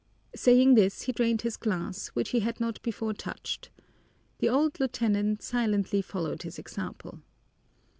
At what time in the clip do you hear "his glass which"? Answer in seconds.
1.43-2.29